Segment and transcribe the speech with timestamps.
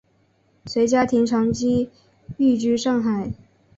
[0.65, 1.91] 随家庭长期
[2.37, 3.31] 寓居上海。